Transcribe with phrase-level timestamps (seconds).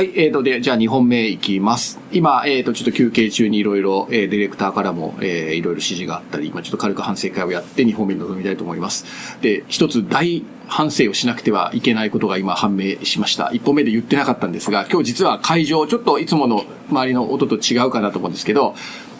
[0.00, 2.00] はい、えーと、で、じゃあ2本目いきます。
[2.10, 9.04] 今、えーと、ちょっと休憩中にいろいろ、えーディレクターからも、えーいろいろ指示があったり、今ちょっと軽く反省会をやって2本目に臨みたいと思います。
[9.42, 13.50] で、一つ大反省をしなくてはいけないことが今判明しました。
[13.52, 18.74] 1本目で言ってなかったんですが、今日実は会場、ちょっといつもの周りの音と違うかなと思うんですけど、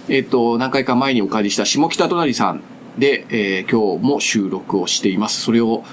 [0.09, 2.63] えっ、と、何回か前にお借りした下北隣さん
[2.97, 5.43] で、えー今日も収録をしています。
[5.43, 5.85] それを、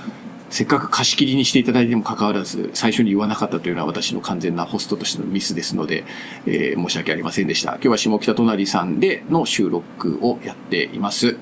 [0.50, 6.06] せっかく貸し切りにしていただいてもかかわらず、最初に言わなかったというのは私の完全なホストとしてのミスですので、
[6.46, 7.74] えー申し訳ありませんでした。
[7.74, 11.38] 今日は下北隣さんでの収録をやっています。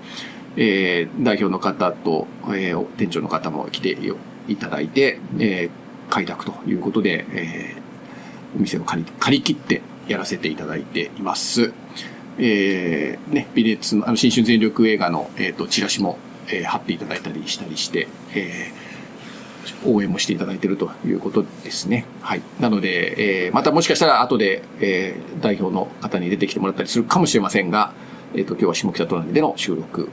[0.57, 3.97] えー代表の方と、えー店長の方も来て
[4.47, 7.85] いただいて、えー開拓ということで、えー
[8.57, 11.73] お店を借り借り切ってやらせていただいています。
[12.39, 18.84] えーね、微熱の、あの、新春全力映画の、えっ、と、チラシも、えー貼っていただいたりしたりして、えー
[19.85, 22.05] 応援もしていただいているということですね。
[22.21, 22.41] はい。
[22.59, 27.93] なので、えーまたもしかしたら後で、えー代表の方に出てきてもらったりするかもしれませんが、
[28.35, 30.09] えっ、と、今日は下北隣での収録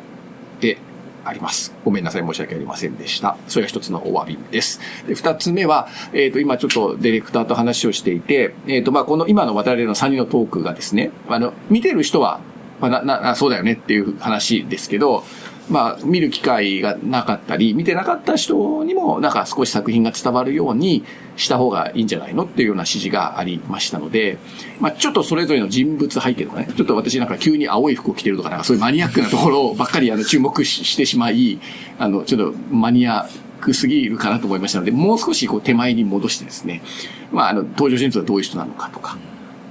[0.60, 0.78] で
[1.24, 1.74] あります。
[1.84, 3.36] ごめんなさい、申し訳ありませんでした。
[3.48, 4.80] それが一つのお詫びです。
[5.06, 12.40] で、二つ目は、えっ、と、今ちょっとディレクターと話をしていて、えっ、と、まあ、この今の我々の3人のトークがですね、あの、見てる人は、
[12.80, 15.24] まあ、な、なそうだよねっていう話ですけど、
[15.72, 21.02] まあ、見る機会がなかったり、見てなかった人にも、なんか少し作品が伝わるように
[21.36, 24.36] した方がいいんじゃないのっていうような指示がありましたので、
[24.80, 31.58] まあ、ちょっとそれぞれの人物背景とかね、ちょっと私なんか急に青い服を着てるとか、なんかそういうマニアックなところばっかりあの注目してしまい、
[31.98, 36.82] あの、ちょっとマニアッすぎるかなと思いましたので、もう少しこう手前に戻してですね、
[37.30, 39.16] まあ、あの、登場人物はどういう人なのかとか、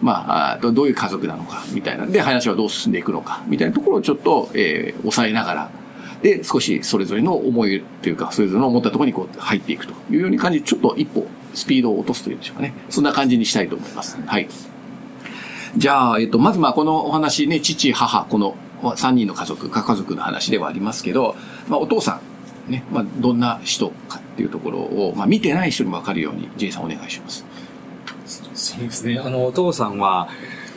[0.02, 2.06] まあ、どどういう家族なのか、みたいな。
[2.06, 5.72] で、話はどう進んでいくのか、みたいなところをちょっと、えー抑えながら、
[6.22, 12.74] で、少しそれぞれの思いというか、それぞれの思ったところにこう入っていくというように感じ、ちょっと一歩スピードを落とすというんでしょうかね。
[12.90, 14.18] そんな感じにしたいと思います。
[14.26, 14.48] はい。
[15.78, 21.36] じゃあ、えっと、まずまあこのお話ね、父、母、この3人の家族、家族の話ではありますけど、
[21.68, 22.20] まあお父さ
[22.68, 27.46] ん、ね、まあどんな人かっていうところを、まあ見てない人にもわかるように、J さんお願いします。
[28.54, 29.20] そうですね。
[29.20, 30.30] あの、お父さんは、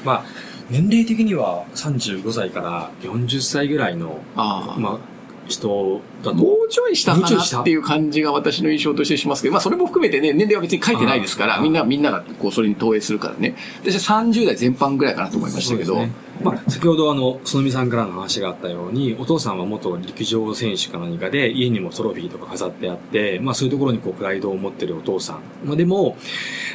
[0.05, 0.25] まあ、
[0.71, 4.81] 年齢的には35歳から40歳ぐらいの、ああ。
[4.81, 5.14] まあ、
[5.47, 6.35] 人だと。
[6.35, 13.57] もうちょい下かなっていう感じが私の印象としてしますけど、まあそれも含めてね、年齢は別に書いてないですから、みんな、みんながこうそれに投影するからね。
[13.83, 16.13] 私は30代全般ぐらいかなと思いましたけど、ね
[16.43, 25.41] まあ、先ほどあの、そのみさんからの話があったように、お父さんは元陸上選手か何かで、家にもトロフィーとか飾ってあって、まあそういうところにこう、プライドを持ってるお父さん。
[25.65, 26.17] まあでも、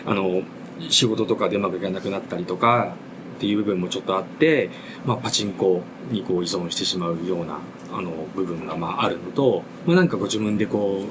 [0.06, 0.41] あの、
[0.90, 2.96] 仕事とかでうまくいかなくなったりとか、
[3.39, 4.69] っていう部分もちょっとあって、
[5.05, 7.59] まあパチンコにこう依存してしまうような、
[7.94, 11.05] あの、部分がまああるのと、まあなんかご自分でこ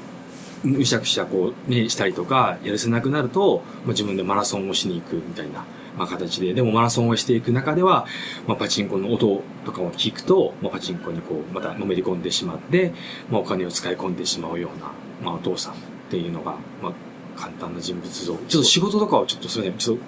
[0.63, 5.65] う、むしゃくしゃこう、ね、したりとか、やるせなくなると、まあ、自分でマラソンをしに行くみたいな、
[5.97, 8.05] まあ、形で、でもマラソンをしていく中では、
[8.45, 12.93] まあ、パチンコの音とかを聞くと、まあ、パチンコにこう、またのめり込んでしまって、
[13.31, 14.91] まあ、お金を使い込んでしまうような、
[15.23, 15.77] まあ、お父さんっ
[16.09, 16.93] ていうのが、まあ、
[17.39, 18.33] 簡単な人物像。
[18.35, 20.03] ちょっと仕事とかをちょっとそれ、ちょっと、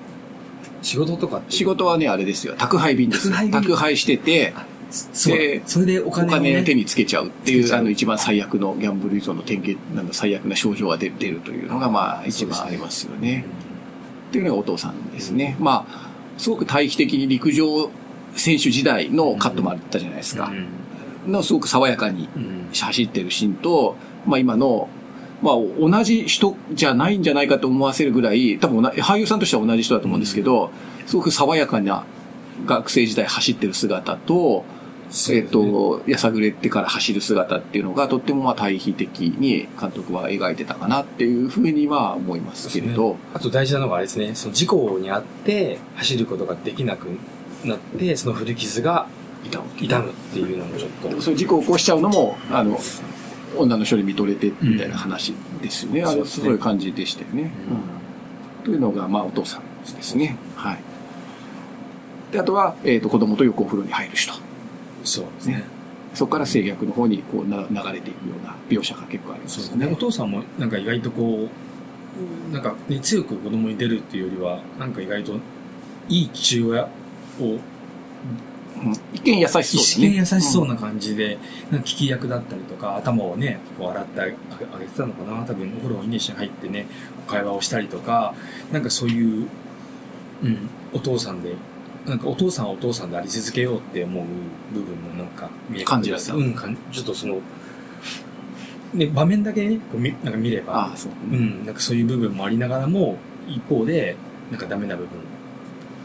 [0.81, 2.55] 仕事とか仕事はね、あれですよ。
[2.57, 3.29] 宅配便です。
[3.29, 4.53] 宅配便宅配してて、
[5.25, 13.45] でそれでおお金を、ね、金を手につけちゃうっていう、あの一番最悪のギャンブル依存の典型、なんだ最悪な症状が出出るというのが、まあ一番ありますよね。
[14.29, 15.57] っていうのがお父さんですね。
[15.59, 17.91] まあ、すごく対比的に陸上
[18.35, 20.51] 選手時代のカットもあったじゃないですか。
[21.27, 22.29] のすごく爽やかに
[22.73, 24.87] 走ってるシーンと、まあ今の、
[25.41, 30.71] まあ同じ人じゃないんじゃないかと思わせるぐらい、多分俳優さんとしては同じ人だと思うんですけど、
[31.05, 32.05] すごく爽やかな
[32.65, 34.63] 学生時代走ってる姿と、
[35.29, 47.07] えっ、と、やさぐれてから走る姿っていうのがとってもまあ対比的に監督は描いてたかなっていうふうには思いますけれど、あと大事なのがあれですね、その事故にあって走ることができなく
[47.65, 49.07] なって、その古傷が
[49.43, 51.21] 痛む痛むっていうのもちょっと。
[51.21, 52.79] そういう事故を起こしちゃうのも、あの、
[53.57, 56.03] 女の人に見とれてみたいな話ですよね。
[56.03, 57.41] あれそうですねそういう感じでしたよね。
[57.41, 58.01] うんうん
[58.63, 59.61] というのが、まあ、お父さん
[59.95, 60.37] ですね。
[60.55, 60.79] はい。
[62.31, 64.33] で、あとは、えっ、と、子供とよくお風呂に入る人。
[65.03, 65.63] そうですね。
[66.13, 69.69] そこから制約の方にこうな流れていくような描写が結構ありますよね。
[69.69, 69.93] そうですね。
[69.93, 71.47] お父さんもなんか意外とこ
[72.49, 75.33] う、なんか、ね、強く子供に出るっていうよりは、なんか意外と
[76.09, 76.89] いい父親を
[77.39, 77.59] うん
[79.13, 80.09] 一見優しそうね。
[80.09, 81.37] 見優しそうな感じで、
[81.71, 84.35] なんか聞き役だったりとか、頭をね、こう洗ってあげ
[84.73, 86.87] あげてたのかな多分お風呂に一緒に入ってね、
[87.27, 88.33] 会話をしたりとか、
[88.71, 89.47] なんかそういう、
[90.43, 91.55] うん、お父さんで、
[92.05, 94.25] なんかお父さんはお父さんであり続けようって思う
[94.73, 96.55] 部分もなんか見え感じられたうん、
[96.91, 97.39] ちょっとその、
[98.93, 101.11] ね、場面だけね、こう見なんか見れば、ああ、そう。
[101.31, 104.15] うん、なんかそういう部分もありながらも、一方で、
[104.49, 105.09] なんかダメな部分、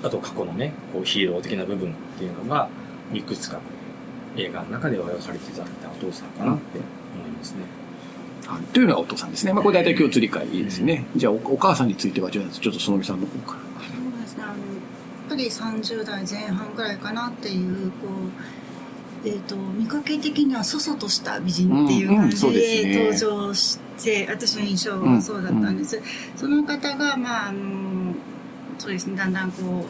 [0.03, 2.69] あと過去のね、こうヒーロー的な部分っていうのが、
[3.13, 3.61] いくつか
[4.37, 6.79] 映画の中では描かれていたお父さんかなって
[7.15, 7.61] 思いますね。
[8.47, 9.53] はいというのがお父さんですね。
[9.53, 11.05] まあ、これ大体共通理解ですね。
[11.17, 13.59] じゃあお、お母さんについては、じゃあ、ちょっとそのみさんの方から。
[13.91, 18.07] そうですねあのやっぱり30代前半ぐらいかなっていうこ
[19.25, 26.01] う、えー、と見かけ的にはそそとした美人っていう感じうんうんそうですねで登場して、私の印象はそうだったんです、
[26.37, 27.86] その方がまああの
[28.79, 29.87] そうですねだんだんこ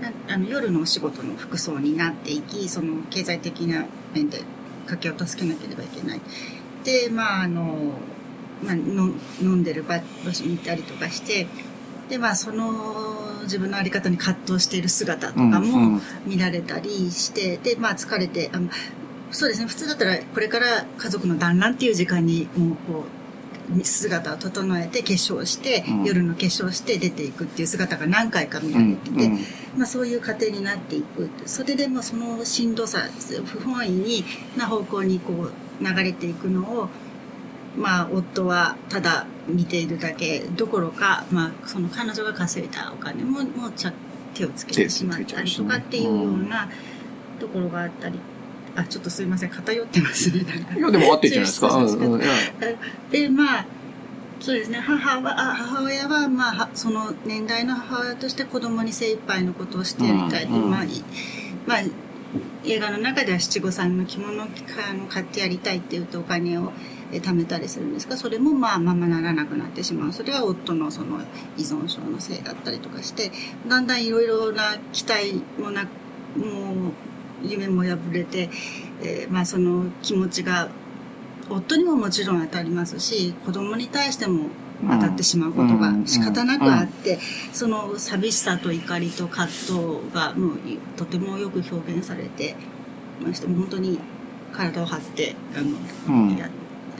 [0.00, 4.42] うなあの夜のお仕事の服装になっていきその経済的な面で
[4.86, 6.20] 家計を助けなければいけない。
[6.84, 7.94] でまああの、
[8.62, 9.10] まあ、の
[9.40, 11.46] 飲んでる場場所に行ったりとかして
[12.08, 12.72] でまあその
[13.44, 16.02] 自分の在り方に葛藤している姿とかうんうもん。
[16.26, 18.68] 見られたりして、でまあ疲れてあの
[19.30, 23.23] そうですね普通だったらこれから家族の団らんっていう時間にもうこう
[23.82, 29.38] 姿を整えて化粧して、うん夜の化粧して出ていくっていう姿が何回か見うんられてて、うん
[29.76, 33.08] まあ、そういう過程になっていくそれでもそのしんどさ
[33.46, 34.24] 不本意に
[34.56, 36.88] な方向にこう流れていくのを
[37.76, 43.92] まあ夫はただ見ているだけどころか、まあ、その彼女が稼いだお金ももうちゃ
[44.34, 46.68] 手をつけてしまったりとかっていうような
[47.40, 48.18] ところがあったり。
[48.76, 49.50] あちょっとすいません。
[49.50, 50.44] 偏ってますね。
[50.76, 51.68] いや、でも合ってるじゃないですか。
[53.10, 53.66] でまあ
[54.40, 54.78] そうですね。
[54.78, 60.70] 母はあ母親は、まあは、その年代の母親として子供に精一杯のことをしてやりたいと、うんうん。
[60.70, 60.88] まあい
[61.66, 61.78] まあ、
[62.64, 64.46] 映画の中では七五三の着物を
[65.08, 66.72] 買ってやりたいって言うとお金を
[67.12, 70.12] え貯めたりするんですがそれもまあままならなくなってしまう。
[70.12, 71.20] それは夫のその
[71.56, 73.30] 依存症のせいだったりとかして
[73.68, 76.92] だんだんいろいろな期待もなもう
[77.44, 78.50] 夢も破れて、
[79.02, 80.68] えーまあ、その気持ちが
[81.48, 84.48] 夫にももちろん当たりますし子供に対しても
[84.90, 87.18] 当たってしまうことが仕方なくあって、
[87.52, 89.72] その寂しさと怒りと葛藤
[90.12, 90.58] がもう
[90.96, 92.56] とてもよく表現されて
[93.20, 93.98] まして本当に
[94.52, 95.60] 体を張ってあ
[96.12, 96.36] の、うん。
[96.36, 96.48] や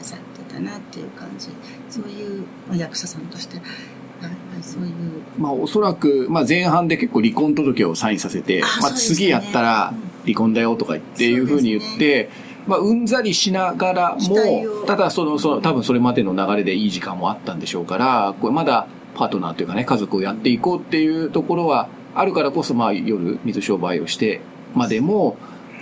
[0.03, 1.49] されてたなっていう感じ。
[1.89, 4.31] そういう、まあ、役者さんとして、はいは
[4.61, 4.93] い、そういう。
[5.39, 12.31] まあ、おそらく、まあ、前半で結構離婚届をサインさせて、あまあ、次やったら離婚だよとか言っていうふうに言って、
[12.67, 24.41] まあ、うんざりしながらも、ただその、その、多分それまでの流れでいい時間もあったんでしょうから、これまだパートナーというかね、家族をやっていこうっていうところはあるからこそ、まあ、夜、水商売をして
[24.75, 25.37] までも、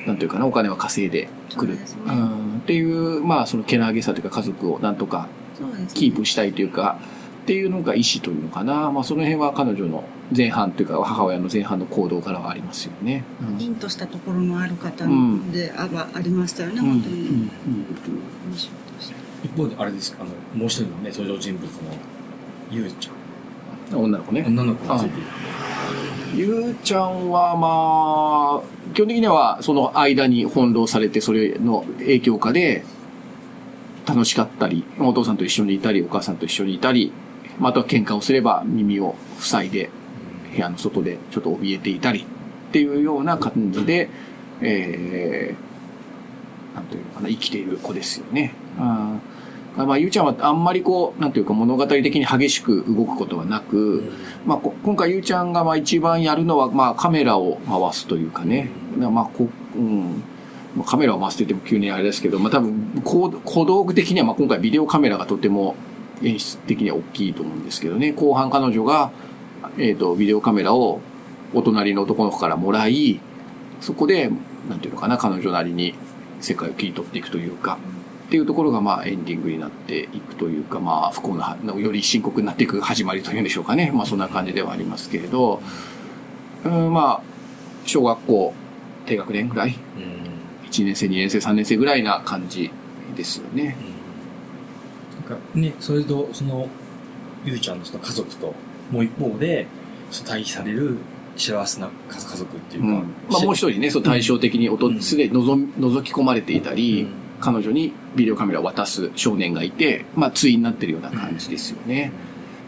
[0.06, 1.78] なんというかな、お金は稼いでくる。
[1.84, 5.28] そうん、っていう、まあ、そのけなげさというか家族をなんとか
[5.94, 6.98] キープしたいというか、
[7.42, 8.92] っていうのが意思というのかな。
[8.92, 10.04] まあ、その辺は彼女の
[10.34, 13.24] 前半というか、母親の前半の行動からはありますよね。
[13.40, 17.50] うん凛としたところのある方うんであ,、ありましたよね、うん本当に、うんうん
[19.44, 21.70] 一方であれですあの、もう一人のね、登場人物の
[22.70, 24.46] ゆうちゃ女の子ねん。。
[24.46, 25.10] 女の子がついて。
[26.34, 32.84] ゆうちゃんはまあ、基本的にはその間に翻弄されて、それの影響下で、
[34.06, 37.12] 楽しかったり、お父さんと一緒にいたり、お母さんと一緒にいたり、
[37.58, 39.90] まあ、とは喧嘩をすれば耳を塞いで、
[40.54, 44.08] 部屋の外でちょっと怯えていたりっていうような感じで、
[44.60, 48.54] えー、なんというかな、生きている子ですよね。
[48.78, 49.18] あ
[49.76, 54.12] まあ、ゆうちゃんはあんまりこう、なんていうか物語的に激しく動くことはなく、
[54.44, 58.68] まあ、今回ゆうちゃんがまあ一番やるのは、まあ、カメラを回すというかね。
[58.98, 60.22] まあ、こうん。
[60.86, 65.74] カメラを回すと言っても急にあれですけど、まあ多分小、小道具的には、まあ今回ビデオカメラがとても
[66.22, 68.12] 演出的には大きいと思うんですけどね。
[68.12, 69.10] 後半彼女が、
[69.78, 71.00] えっ、と、ビデオカメラを
[71.54, 73.20] お隣の男の子からもらい、
[73.80, 74.30] そこで、
[74.68, 75.94] なんていうのかな、彼女なりに
[76.40, 77.78] 世界を切り取っていくというか、
[78.26, 83.90] っていうところがまあエンディングになっていくというか、まあ不幸な、より深刻になっていく始まりというんでしょうかね。
[83.94, 85.60] まあそんな感じではありますけれど、
[86.64, 87.22] うん、まあ、
[87.84, 88.54] 小学校
[89.06, 90.22] 低学年ぐらい、うん
[90.72, 92.70] 1年生、2年生、3年生ぐらいな感じ
[93.14, 93.66] ですよね。
[93.66, 93.91] なんか
[95.54, 96.68] ね、それと、その、
[97.44, 98.54] ゆうちゃんのその家族と、
[98.90, 99.66] もう一方で、
[100.26, 100.96] 対比される
[101.36, 102.94] 幸せな家家族っていうか、うん。
[103.30, 104.68] まあもう一人ね、そう対照的に
[105.00, 112.12] すでに覗み覗き込まれていたり、うん彼女にビデオカメラを渡す少年がいて、まあ対になってるような感じですよね。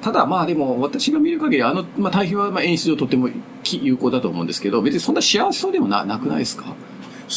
[0.03, 3.31] ただまあでも私が見る限りあの、まあ対比はまあ演出上とても
[3.63, 6.75] き有効だと思うんですけど、別にそんな幸せそうでもななくないですか？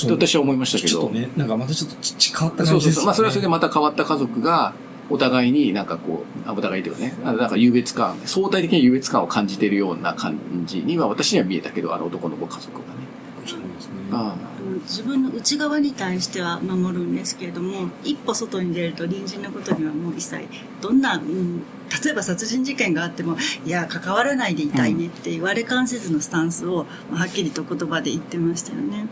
[0.09, 0.99] 私は思いましたけど。
[0.99, 1.97] ちょっとね、なんかまたちょっと
[2.39, 2.91] 変わったそうそうそう。
[2.91, 3.05] 感じですよね。
[3.05, 4.73] まあそれはそれでまた変わった家族が、
[5.09, 13.07] お互いになんかこう、あお互いというかね、あなんか優越感、相対的に優越感を感じているような感じには私には見えたけど、あの男の子家族がね。
[13.45, 13.93] そうですね。
[14.11, 14.35] あ
[14.83, 20.45] 自分の内側に対しては守るんですけれども一歩外に出ると隣人のことにはもう一切
[20.81, 21.59] どんな、うん、
[22.03, 29.07] 例えば殺人事件があってもいや関わらないでいたいねって言われ関せずのスタンスをまあはっきりと言葉で言ってましたよね。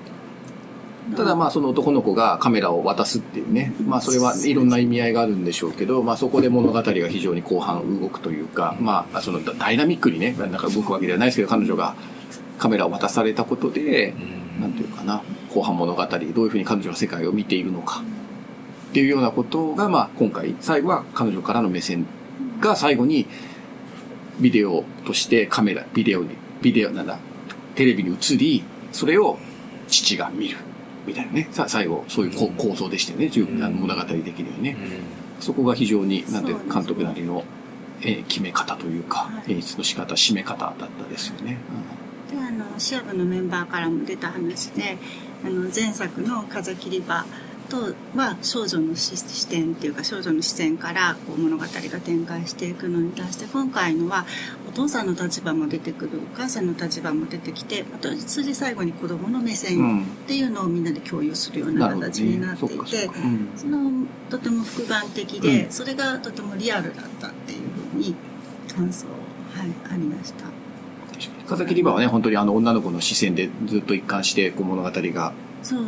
[1.15, 11.95] ただまあその男の子がカメラを渡すっていうね、まあそれはいろんな意味合いがあるんでしょうけど、まあそこで物語が非常に後半動くというか、まあそのダイナミックにね、なんか動くわけではないですけど、彼女が
[12.57, 14.15] カメラを渡されたことで、
[14.59, 15.21] なんていうかな、
[15.53, 18.01] 後半物語、どういうふうに彼女が世界を見ているのか、
[18.89, 22.07] っていうようなことが、まあ今回、最後は彼女からの目線
[22.61, 23.27] が最後に、
[24.39, 26.29] ビデオとしてカメラ、ビデオに、
[26.61, 27.19] ビデオなんだ、
[27.75, 29.37] テレビに映り、それを
[29.87, 30.57] 父が見る。
[31.05, 31.47] みたいなね。
[31.51, 33.29] さ最後、そういうこ構造でしたよね。
[33.29, 34.77] 十分あの物語的にはね。
[35.39, 37.43] そこが非常に、なんて監督なりの、
[38.01, 41.57] えー決め方というかは、い演出の仕方、締め方だったですよね。
[42.31, 44.97] であのシア部のメンバーからも出た話で
[45.43, 47.25] あの前作の「風切り場」
[47.65, 51.69] とは少女の視視点っていうか少女の視線からこう物語が
[51.99, 54.25] 展開していくのに対して今回のは
[54.67, 59.55] お父さんの立場も出てくるお母さんの立場も出てきてまたそれで最後に子供の目うん。
[59.57, 62.59] 線っていうのをみんなで共有するような形になね。
[62.61, 63.09] っていて、
[63.55, 67.59] そのとても複眼的で、うんそれがとてもリアルだったっていう
[67.91, 68.15] ふうに
[68.75, 69.07] 感想、
[69.53, 70.45] はい、ありました。
[71.47, 75.33] 風切り場はね、本当にあの女の子の視線でずっと一貫してこう物語が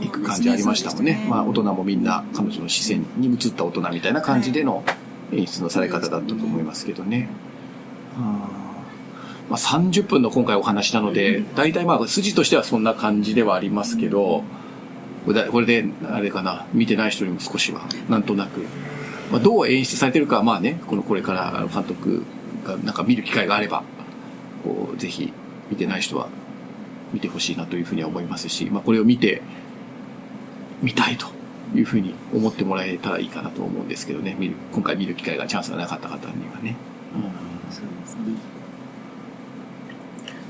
[0.02, 1.26] いく感じありましたもんね。
[1.30, 4.84] まあ大人もみんな彼女の視線に映った大人みたいな感じでの
[5.32, 7.30] 演出のされ方だったと思いますけどね。
[8.18, 8.68] あー。
[9.50, 14.44] まあ、30分の今回お話なので、大体まあ筋としてはそんな感じではありますけど、
[15.52, 18.62] これで、あれかな、見てない人にも少しは、なんとなく、
[19.32, 22.24] まあ、どう演出されてるかはまあね、このこれから監督
[22.66, 23.84] がなんか見る機会があれば、
[24.64, 25.32] こう、ぜひ
[25.70, 26.30] 見てない人は
[27.14, 29.42] 見てほしいなというふうには思いますし、まあこれを見て、
[30.82, 31.28] 見たいと
[31.76, 36.76] いうふうに思ってもらえたらいいかなと思うんですけどね、見る、今回見る機会がチャンスがなかった方にはね。
[37.70, 38.22] そうですね。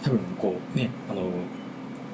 [0.03, 1.29] 多分こうね、あの、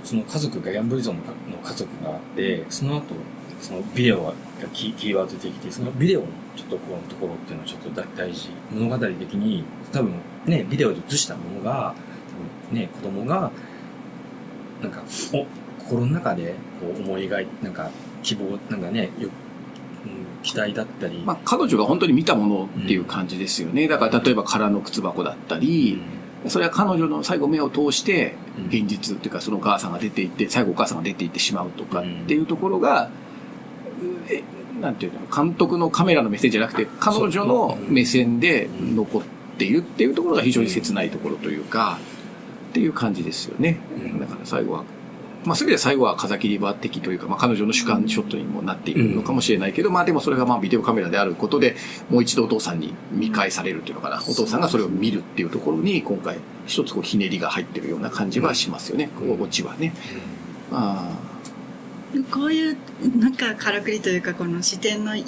[0.04, 1.22] その家族がギャンブル依存の
[1.64, 3.16] 家族があって、その後、
[3.62, 4.34] そのビデオが
[4.74, 8.50] キーキーワード出てきて、そのビデオのちょっとこのところっていうのはちょっと大大事。
[8.72, 10.14] 物語的に、多分
[10.46, 11.96] ね、ビデオで映したものが、
[12.70, 13.52] 多分ね、子供が、
[14.82, 15.04] なんか、
[15.34, 15.46] お、
[15.84, 17.90] 心の中でこう思い描いて、なんか
[18.22, 19.30] 希望、なんかね、よ
[20.06, 23.88] うん、期待だったり、まあ彼女が本当に見たものっていう感じですよね。
[23.88, 26.02] だから例えば空の靴箱だったり、
[26.48, 28.66] それは彼女の最後目を通してうん。
[28.68, 33.10] 現実っていうかそのお母さんが出ていって最後お母さんが出ていってしまうとかっていうところが、
[34.30, 34.44] え
[34.82, 35.20] なんていうの？
[35.34, 39.22] 監督のカメラの目線じゃなくて彼女の目線で残っ
[39.58, 41.98] ているっていうところが非常に切ないところというか
[42.72, 43.80] っていう感じですよね。
[43.98, 44.20] うん。
[44.20, 44.84] だから最後は
[45.46, 51.76] まあ、そういう意味では最後は風切り場的というか、まあ、彼女の主観ショットにもなっているのかもしれないけど、まあでもそれがまあビデオカメラであることで、
[52.10, 54.18] もう一度お父さんに見返されるっていうのかな。
[54.18, 59.10] お父さんがそれを見るっていうところに、今回一つこうひねりが入ってるような感じはしますよね。
[59.18, 59.94] こうオチはね。
[60.72, 61.10] あ
[62.32, 62.78] こういう
[63.18, 65.24] なんかからくりというかこの視点のい移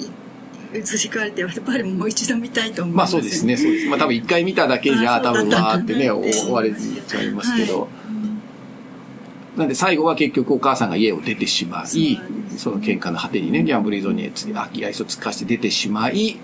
[0.76, 3.86] り変わりってやっぱりもう一度見たいと思いまますよあそうですね、そうです。
[3.88, 7.82] まあ多分一回見ただけじゃ多分わーってね、終われちゃいますけど。
[7.82, 8.05] はい
[9.56, 12.20] なんで最後は結局お母さんが家を出てしまい、
[12.56, 16.38] その喧嘩の果てにね、ギャンブル依存に愛想つかして出てしまい、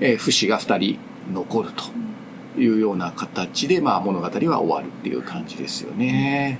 [0.00, 0.98] えー不死が二人
[1.32, 6.58] 残るというような形で、まあ物語は終わるっていう感じですよね。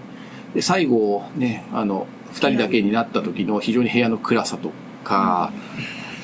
[0.54, 4.70] で、最後ね、あの、二人だけになった時の非常に部屋の暗さと
[5.04, 5.52] か、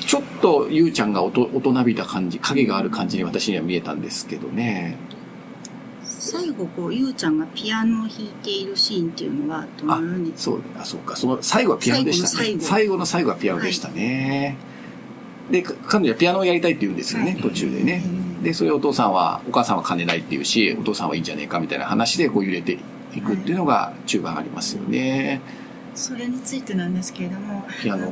[0.01, 4.97] ちょっとゆうちゃんがおと大人びた感じ、影がある感じに私には見えたんですけどね。
[6.27, 10.33] 最後こうゆうちゃんがピアノを弾いているシーンっていうのはどのように？
[10.37, 11.15] そう、あ、そうか。
[11.15, 12.57] その最後はピアノでしたね。
[12.59, 14.57] 最後の最後最後の最後はピアノでしたね。
[15.51, 18.03] で、か彼女はピアノをやりたいって言うんですよね、はい途中でね。
[18.43, 22.79] で、それをお父さんは、お母さんは金ないって言うし、お父さんはいいんじゃねえかみたいな話でこう揺れて
[23.15, 25.41] いくっていうのが中盤ありますよね。
[25.95, 27.65] それについてなんですけれども。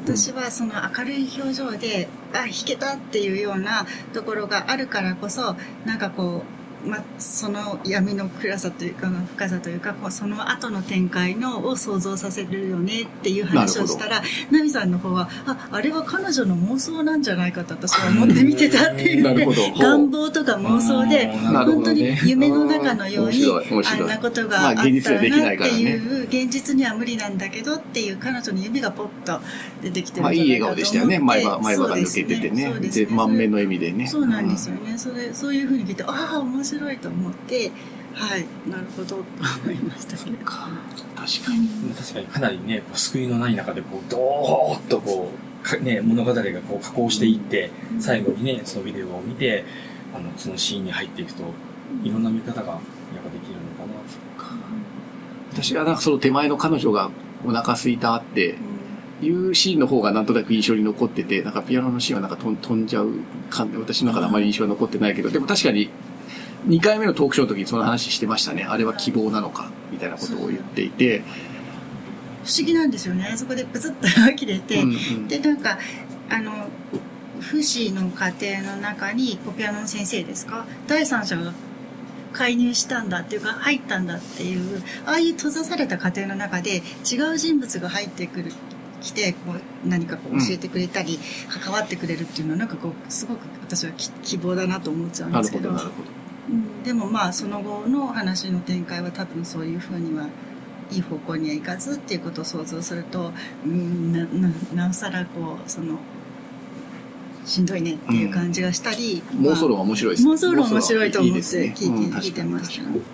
[0.05, 19.63] 私はその明るい表情であ弾けたっていうようなところがあるからこそなんかこう、まあ、その闇の暗さというか深さというかこうその後の展開のを想像させるよねっていう話をしたら奈美さんの方はああれは彼女の妄想なんじゃないかと私は思って見てたっていうなるほど。
[19.79, 23.45] 願望とか妄想で本当に夢の中のように
[23.87, 29.41] あんなことがあったらなっていう現実には無理なんだけどっていう彼女の夢がポッと
[29.83, 31.19] 出てきてまあいい笑顔でしたよね。
[31.19, 32.71] 前歯、前歯が抜けててね。
[32.71, 34.07] そうですで、満面の笑みでね。
[34.07, 34.99] そうなんですよね。
[34.99, 37.71] それそういうふうに聞いてああ面白いと思って
[38.15, 40.37] はいなるほどと思いましたけど。
[40.37, 41.69] 確かに。
[41.95, 45.31] 確かにかなりねこう救いのない中でこうドーッとこ
[45.63, 49.65] うかね、物語がこう加工していって、最後にねそのビデオを見て
[50.15, 51.43] あのそのシーンに入っていくと
[52.03, 52.81] いろんな見方がやっ
[53.23, 53.99] ぱできるのかな。
[55.53, 57.11] 私はなんかその手前の彼女が
[57.47, 58.57] お腹空いたって
[59.23, 63.13] いうシーンの方がなんとなく印象に残ってて、なんかピアノのシーンはなんか飛ん飛んじゃう
[63.49, 65.89] 感じ、私の中であまり印象が残ってないけど、でも確かに
[66.67, 68.65] 2回目のトークショーの時にその話してましたね。
[68.65, 71.23] あれは希望なのか、みたいなことを言っていて。
[72.45, 73.95] 不思議なんですよねそこでプツッ
[74.29, 75.79] と切れて、うんうんでなんか
[76.29, 76.69] あの
[77.41, 80.67] 不死の過程の中にコピアノの先生ですか？
[80.87, 81.53] 第三者が
[82.33, 88.53] 介入したんだっていうか入ったんだっていうああいう閉ざされた過程の中で違う人物が入ってくる
[89.01, 91.19] 来てこう何かこう教えてくれたり、
[91.49, 96.24] 関わってくれるっていうのはなんかこうすごく私はき希望だなと思っちゃうんですけどなるほど、なるほど。
[96.93, 100.29] うんでもまあその後の話の展開は多分そういうふうには
[100.91, 103.33] いい方向にはいかずっていうことを想像すると
[103.65, 105.99] うんなななおさらこうその
[107.45, 112.13] しんどいねっていう感じがしたり、まあ妄想論は面白いです妄想論面白いと思って聞いてうん。
[112.15, 113.14] 聞いてました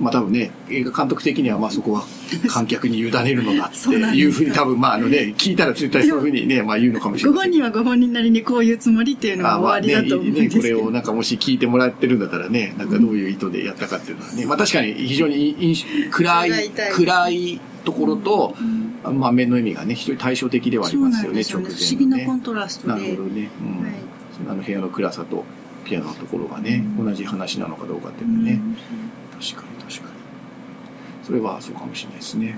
[0.00, 2.04] まあ多分ね、映画監督的にはまあそこは
[2.48, 7.48] 観客に委ねるのだっていうふうに多分まああのね、聞いたら絶対そういうふうにね、まあ言うのかもしれごない。
[7.48, 16.50] 本人はご本人なりにこういうつもりっていうのが終わりだと思うんねですけど、これをなんかもし聞いてもらってるんだったらね、なんかどういう意図でやったかっていうのはね、まあ確かに非常に印暗い
[16.94, 18.54] 暗いところと、
[19.04, 22.18] まあ面の意味がね、非常に対照的ではありますよね、直前不思議な。
[22.20, 22.92] コントラストで。
[22.94, 23.50] なるほどね。
[23.60, 23.84] うん。
[23.84, 23.92] はい。
[24.48, 25.44] あの部屋の暗さと
[25.84, 28.60] ピアノのところがね、同じ話なのかどうかっていうのはね、
[29.40, 29.67] 確かに。
[31.28, 32.56] それはそうかもしれないですね。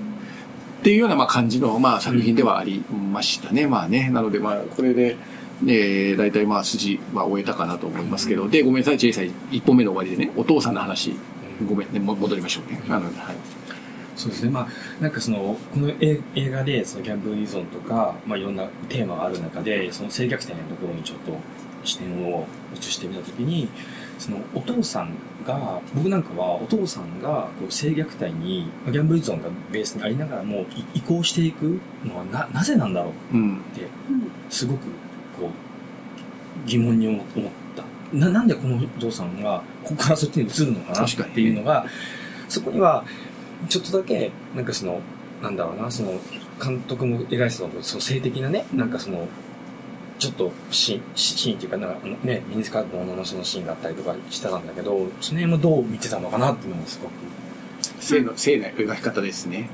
[0.79, 3.67] っていうようなまあ感じのまあ作品ではありましたね。
[3.67, 4.11] まあね。
[4.11, 5.17] なのでまあこれで、
[5.67, 11.17] えー、大体まあ筋は終えたかなと思いますけど、で、ごめんなさい、小さい一本目の終わりでね、お父さんの話、
[11.69, 12.81] ごめんね、も戻りましょうね。
[12.89, 13.15] あの、はい。
[14.21, 21.39] そうですねまあなんかそのこの映映画でそのギャンブル依存とか、まあ、いろんなテーマがある中でその性逆転のところにちょっと
[21.85, 22.47] 視点を
[22.79, 23.71] 移してみたときに
[24.21, 25.15] そのお父さん
[25.47, 33.37] が僕なんかはお父さんがこう性虐待にまあギャンブル依存がベースにありながらもい移行していくのはななぜなんだろう？
[33.37, 33.57] うん。
[33.57, 33.91] ってうん
[34.51, 34.81] すごく
[35.41, 38.17] こう疑問に思思った。
[38.17, 41.87] ななんでこのお父さんがここからそっちに移るのかなっていうのが
[42.49, 43.05] そこには
[43.69, 45.01] ちょっとだけなんかその
[45.43, 46.21] なんだろうなその
[46.63, 49.27] 監督も描いてたのその性的なねなんかその
[50.21, 57.13] ちょっとシーンシーンっていうかなんかあのねミニスカートの女の人のシーンがあったりとかしてたんだけどその辺もどう見てたのかなっていうのもすごく
[58.01, 59.69] 性の、性の描き方ですね。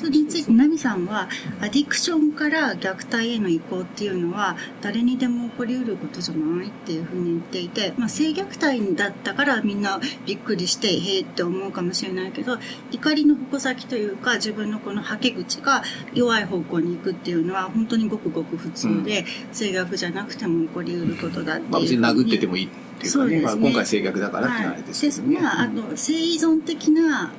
[0.00, 1.28] それについてナミさんは
[1.60, 12.56] アディクションから虐待への移行っていうのは誰にでも起こりうることじゃないっていうふうに言っていて、まあ、性虐待だったからみんなびっくりしてへえって思うかもしれないけど
[12.92, 15.82] 怒りの矛先というか自分のこのはけ口が
[16.14, 22.68] 弱い方向に行くっていうのは本当にごくごく普通で、性虐じゃなくても起こりうることだっていうまあ別に殴っててもいいっ
[23.00, 23.42] ていうかね、ね。
[23.42, 25.36] まあ今回性逆だからってあれですけどね。
[25.36, 27.30] はい、まあ、あの性依存的な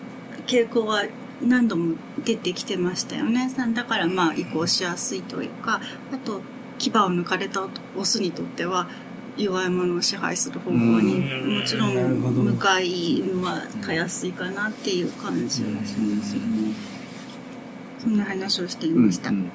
[0.46, 1.04] 傾向は
[1.46, 3.50] 何度も出てきてましたよね。
[3.50, 5.82] さんだからまあ移行しやすいというか
[6.14, 6.42] あと
[6.78, 8.88] 牙を抜かれたオスにとっては
[9.38, 11.60] 弱いものを支配する方向にうん。
[11.60, 16.74] もちろん向かいはたやすいかなっていう感じはしますよね。
[18.00, 19.52] そんな話をしていました、うんうん。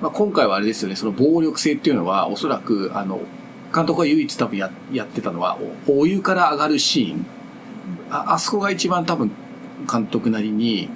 [0.00, 3.20] まあ、今回はあれですよね、その暴力性っていうのは、おそらく、あの、
[3.74, 7.26] 監督が唯一多分ややってたのは、おお湯から上がるシーン。
[8.10, 9.30] ああそこが一番多分、
[9.90, 10.88] 監督なりに、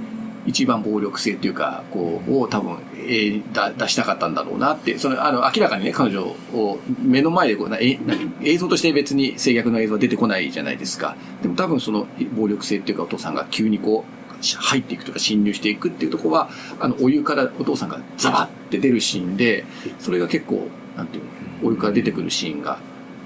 [0.47, 7.99] 一番暴力性っていうか、こう、を多分、えー出したかったんだろうなって、その、あの、明らかにね、彼女を目の前でこうな、え、
[8.43, 11.17] 映像として別に制約の映像は出てこないじゃないですか。
[11.43, 19.65] でも多分その暴力性っていうか、お父さんが急にこう、入っていくとか侵入していくっていうとこは、あの、お湯からお父さんがザバって出るシーンで、
[19.99, 21.31] それが結構、なんていうの、
[21.69, 22.79] お湯から出てくるシーンが、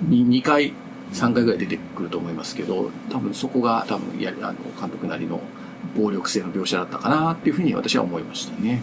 [0.09, 0.73] 2, 2回、
[1.13, 5.41] 3回ぐらい出てくると思いますけど、多分そこが多分や、あの、監督なりの
[5.96, 8.83] 暴力性の描写だったかなっていうふうに私は思いましたね。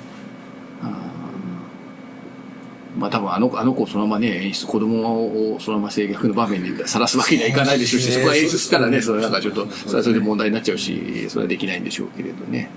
[2.98, 12.70] まあ多分あの子、あの子をそのままね、演出、子供をそのまま制約の場面にさらすわけにはいかないでしょうし、そこは演出したらね、それなんかちょっと、それはそれで問題になっちゃうし、それはできないんでしょうけれどね。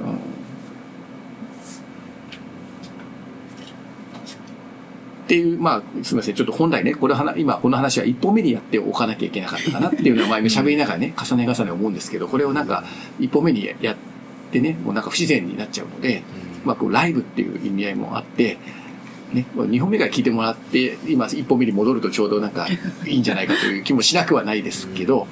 [0.00, 0.42] うん
[5.24, 6.34] っていう、まあ、すみません。
[6.34, 12.84] ちょっと本来ね、これはな、今この話は一本目にやっておかなきゃいけなかったかなっていうのは、まあ今喋りながらね、重ね重ね思うんですけど、これをなんか、
[13.20, 13.96] 一本目にやっ
[14.50, 16.22] てね、もうなんか不自然になっちゃうので、
[16.64, 18.58] まあこうライブっていう意味合いもあって、
[19.32, 22.66] ね、2本目から聞いてもらって、今1本目に戻るとちょうどなんか
[23.06, 25.26] いいんじゃないかという気もしなくはないですけど、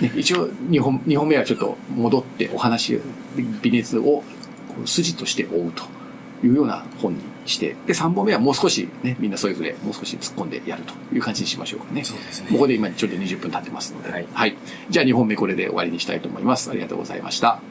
[0.00, 2.98] ね、一応2本、二本目はちょっと戻ってお話、
[3.62, 4.24] 微熱を
[4.84, 5.84] 筋として追うと
[6.44, 12.04] いうような本にして、で、3本目はもう少しね、みんなそれぞれもう少し突っ込んでやるという感じにしましょうかね。
[12.04, 14.10] そうですねここで今ちょうど20分経ってますので。
[14.10, 14.56] はいはい。
[14.88, 16.70] じゃあ2本目これで終わりにしたいと思います。
[16.70, 17.69] ありがとうございました。